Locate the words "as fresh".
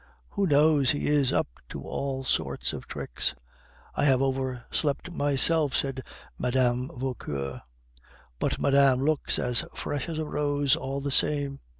9.37-10.09